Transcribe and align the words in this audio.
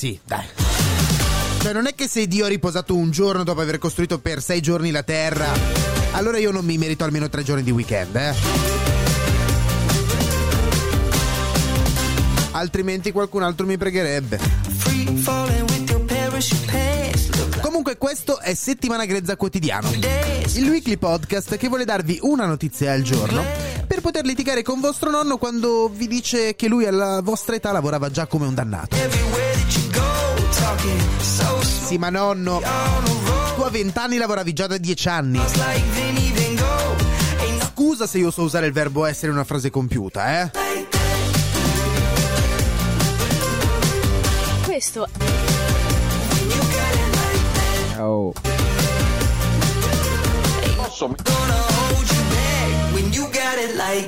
sì, 0.00 0.18
dai. 0.24 0.46
Cioè, 1.60 1.74
non 1.74 1.86
è 1.86 1.94
che 1.94 2.08
se 2.08 2.26
Dio 2.26 2.46
ha 2.46 2.48
riposato 2.48 2.96
un 2.96 3.10
giorno 3.10 3.44
dopo 3.44 3.60
aver 3.60 3.76
costruito 3.76 4.18
per 4.18 4.40
sei 4.40 4.62
giorni 4.62 4.90
la 4.90 5.02
terra, 5.02 5.46
allora 6.12 6.38
io 6.38 6.50
non 6.52 6.64
mi 6.64 6.78
merito 6.78 7.04
almeno 7.04 7.28
tre 7.28 7.42
giorni 7.42 7.62
di 7.62 7.70
weekend, 7.70 8.16
eh. 8.16 8.34
Altrimenti 12.52 13.12
qualcun 13.12 13.42
altro 13.42 13.66
mi 13.66 13.76
pregherebbe. 13.76 14.38
Comunque 17.60 17.98
questo 17.98 18.40
è 18.40 18.54
Settimana 18.54 19.04
Grezza 19.04 19.36
Quotidiano, 19.36 19.90
il 19.90 20.66
weekly 20.66 20.96
podcast 20.96 21.58
che 21.58 21.68
vuole 21.68 21.84
darvi 21.84 22.20
una 22.22 22.46
notizia 22.46 22.92
al 22.92 23.02
giorno 23.02 23.44
per 23.86 24.00
poter 24.00 24.24
litigare 24.24 24.62
con 24.62 24.80
vostro 24.80 25.10
nonno 25.10 25.36
quando 25.36 25.90
vi 25.92 26.06
dice 26.06 26.54
che 26.54 26.68
lui 26.68 26.86
alla 26.86 27.20
vostra 27.22 27.56
età 27.56 27.70
lavorava 27.70 28.08
già 28.08 28.26
come 28.26 28.46
un 28.46 28.54
dannato. 28.54 29.59
Sì, 31.86 31.98
ma 31.98 32.10
nonno, 32.10 32.60
tu 33.54 33.62
a 33.62 33.70
vent'anni 33.70 34.16
lavoravi 34.16 34.52
già 34.52 34.66
da 34.66 34.78
dieci 34.78 35.08
anni. 35.08 35.40
Scusa 37.72 38.06
se 38.06 38.18
io 38.18 38.30
so 38.30 38.42
usare 38.42 38.66
il 38.66 38.72
verbo 38.72 39.04
essere 39.04 39.28
in 39.28 39.34
una 39.34 39.44
frase 39.44 39.70
compiuta, 39.70 40.42
eh? 40.42 40.50
Questo 44.64 45.06
Oh. 48.00 48.32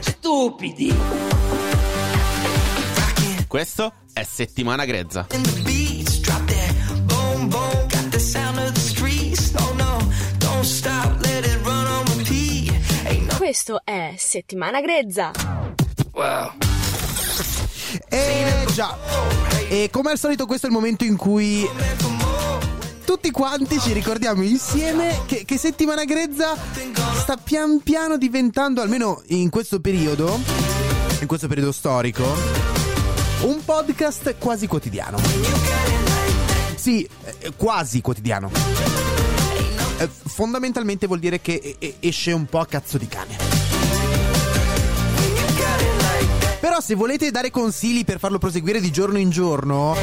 Stupidi. 0.00 0.94
Questo 3.48 3.92
è 4.12 4.22
Settimana 4.22 4.84
Grezza. 4.84 5.26
Questo 13.40 13.80
è 13.84 14.16
Settimana 14.18 14.82
Grezza. 14.82 15.30
Eh 18.06 18.64
già. 18.74 18.98
E 19.66 19.88
come 19.90 20.10
al 20.10 20.18
solito 20.18 20.44
questo 20.44 20.66
è 20.66 20.68
il 20.68 20.74
momento 20.74 21.04
in 21.04 21.16
cui 21.16 21.66
tutti 23.06 23.30
quanti 23.30 23.80
ci 23.80 23.94
ricordiamo 23.94 24.42
insieme 24.42 25.22
che, 25.24 25.46
che 25.46 25.56
settimana 25.56 26.04
grezza 26.04 26.54
sta 27.14 27.38
pian 27.38 27.80
piano 27.80 28.18
diventando, 28.18 28.82
almeno 28.82 29.22
in 29.28 29.48
questo 29.48 29.80
periodo, 29.80 30.38
in 31.20 31.26
questo 31.26 31.48
periodo 31.48 31.72
storico, 31.72 32.24
un 33.44 33.64
podcast 33.64 34.36
quasi 34.36 34.66
quotidiano. 34.66 35.18
Sì, 36.74 37.08
eh, 37.24 37.52
quasi 37.56 38.02
quotidiano. 38.02 39.09
Eh, 40.00 40.08
fondamentalmente 40.08 41.06
vuol 41.06 41.18
dire 41.18 41.42
che 41.42 41.60
eh, 41.62 41.76
eh, 41.78 41.96
esce 42.00 42.32
un 42.32 42.46
po' 42.46 42.60
a 42.60 42.66
cazzo 42.66 42.96
di 42.96 43.06
cane. 43.06 43.36
Però 46.58 46.80
se 46.80 46.94
volete 46.94 47.30
dare 47.30 47.50
consigli 47.50 48.02
per 48.06 48.18
farlo 48.18 48.38
proseguire 48.38 48.80
di 48.80 48.90
giorno 48.90 49.18
in 49.18 49.28
giorno, 49.28 49.94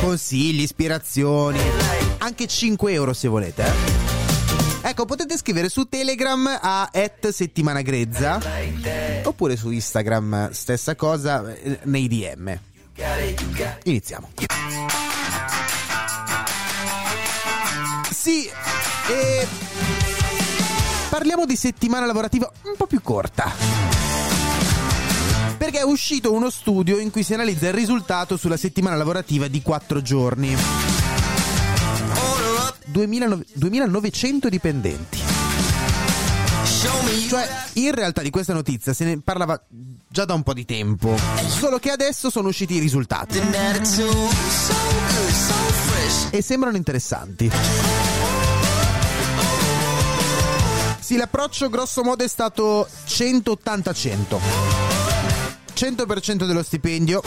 consigli, 0.00 0.60
ispirazioni, 0.62 1.58
anche 2.18 2.46
5 2.46 2.92
euro 2.92 3.12
se 3.12 3.26
volete. 3.26 3.64
Ecco, 4.82 5.04
potete 5.04 5.36
scrivere 5.36 5.68
su 5.68 5.88
Telegram 5.88 6.56
a 6.60 6.88
settimanagrezza 7.32 8.40
oppure 9.24 9.56
su 9.56 9.70
Instagram 9.70 10.52
stessa 10.52 10.94
cosa 10.94 11.44
nei 11.82 12.06
DM. 12.06 12.56
Iniziamo. 13.82 14.30
Parliamo 21.18 21.46
di 21.46 21.56
settimana 21.56 22.06
lavorativa 22.06 22.48
un 22.62 22.74
po' 22.76 22.86
più 22.86 23.02
corta. 23.02 23.50
Perché 25.58 25.80
è 25.80 25.82
uscito 25.82 26.32
uno 26.32 26.48
studio 26.48 27.00
in 27.00 27.10
cui 27.10 27.24
si 27.24 27.34
analizza 27.34 27.66
il 27.66 27.74
risultato 27.74 28.36
sulla 28.36 28.56
settimana 28.56 28.94
lavorativa 28.94 29.48
di 29.48 29.60
4 29.60 30.00
giorni. 30.00 30.56
2009 32.84 33.46
2900 33.52 34.48
dipendenti. 34.48 35.18
Cioè, 37.28 37.48
in 37.72 37.92
realtà 37.92 38.22
di 38.22 38.30
questa 38.30 38.52
notizia 38.52 38.92
se 38.92 39.04
ne 39.04 39.20
parlava 39.20 39.60
già 40.08 40.24
da 40.24 40.34
un 40.34 40.44
po' 40.44 40.54
di 40.54 40.64
tempo. 40.64 41.18
Solo 41.48 41.80
che 41.80 41.90
adesso 41.90 42.30
sono 42.30 42.46
usciti 42.46 42.74
i 42.74 42.78
risultati. 42.78 43.40
E 46.30 46.42
sembrano 46.42 46.76
interessanti. 46.76 47.50
Sì, 51.08 51.16
l'approccio 51.16 51.70
grosso 51.70 52.02
modo 52.02 52.22
è 52.22 52.28
stato 52.28 52.86
180-100. 53.06 54.38
100% 55.72 56.46
dello 56.46 56.62
stipendio. 56.62 57.22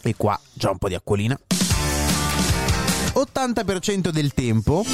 E 0.00 0.14
qua 0.16 0.40
già 0.52 0.70
un 0.70 0.78
po' 0.78 0.86
di 0.86 0.94
acquolina. 0.94 1.36
80% 3.14 4.10
del 4.10 4.32
tempo 4.32 4.84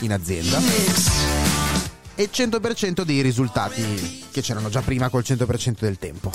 in 0.00 0.14
azienda 0.14 0.58
e 2.14 2.30
100% 2.32 3.02
dei 3.02 3.20
risultati 3.20 4.24
che 4.30 4.40
c'erano 4.40 4.70
già 4.70 4.80
prima 4.80 5.10
col 5.10 5.22
100% 5.26 5.80
del 5.80 5.98
tempo. 5.98 6.32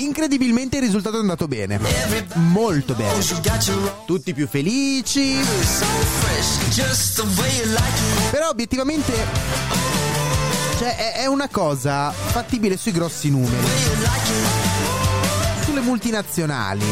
Incredibilmente 0.00 0.76
il 0.76 0.82
risultato 0.82 1.16
è 1.16 1.20
andato 1.20 1.46
bene, 1.46 1.78
molto 2.34 2.94
bene. 2.94 3.22
Tutti 4.06 4.32
più 4.32 4.48
felici. 4.48 5.36
Però 8.30 8.48
obiettivamente 8.48 9.12
cioè, 10.78 11.12
è, 11.12 11.26
una 11.26 11.48
cosa 11.48 12.10
fattibile 12.10 12.78
sui 12.78 12.92
grossi 12.92 13.28
numeri. 13.28 13.66
Sulle 15.64 15.80
multinazionali. 15.80 16.86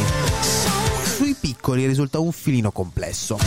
Sui 1.16 1.34
piccoli 1.40 1.86
risulta 1.86 2.18
un 2.18 2.32
filino 2.32 2.70
complesso. 2.70 3.38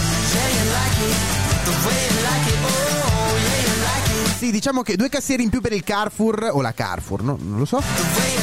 Sì, 4.41 4.50
diciamo 4.50 4.81
che 4.81 4.96
due 4.96 5.07
cassieri 5.07 5.44
in 5.44 5.50
più 5.52 5.62
per 5.62 5.72
il 5.72 5.84
Carrefour 5.84 6.50
o 6.52 6.62
la 6.62 6.74
Carrefour, 6.74 7.22
no? 7.22 7.38
non 7.40 7.59
lo 7.59 7.66
so, 7.66 7.79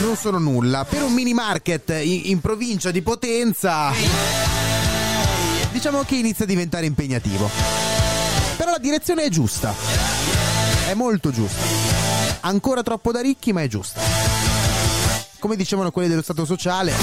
non 0.01 0.15
sono 0.15 0.39
nulla. 0.39 0.85
Per 0.85 1.03
un 1.03 1.13
mini 1.13 1.35
market 1.35 1.91
in, 1.91 2.21
in 2.27 2.41
provincia 2.41 2.93
di 2.93 3.03
Potenza, 3.03 3.91
diciamo 5.73 6.05
che 6.05 6.15
inizia 6.15 6.45
a 6.45 6.47
diventare 6.47 6.87
impegnativo. 6.87 7.51
Però 8.57 8.71
la 8.71 8.79
direzione 8.79 9.25
è 9.25 9.29
giusta, 9.29 9.75
è 10.87 10.95
molto 10.95 11.33
giusta. 11.33 11.65
Ancora 12.43 12.85
troppo 12.85 13.11
da 13.11 13.21
ricchi, 13.21 13.53
ma 13.53 13.63
è 13.63 13.67
giusta. 13.67 14.01
Come 15.41 15.57
dicevano 15.57 15.91
quelli 15.91 16.09
dello 16.09 16.23
Stato 16.23 16.45
sociale, 16.45 16.95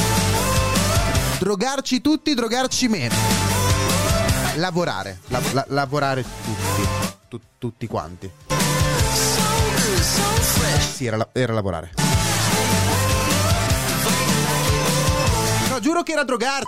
drogarci 1.39 1.99
tutti, 1.99 2.33
drogarci 2.33 2.87
meno. 2.87 3.44
Lavorare, 4.55 5.19
la- 5.27 5.41
la- 5.51 5.65
lavorare 5.69 6.23
tutti, 6.23 6.87
tu- 7.27 7.41
tutti 7.57 7.87
quanti. 7.87 8.31
Sì, 10.93 11.05
era, 11.05 11.27
era 11.33 11.53
lavorare. 11.53 11.91
No, 15.69 15.79
giuro 15.81 16.03
che 16.03 16.13
era 16.13 16.23
drogarci. 16.23 16.63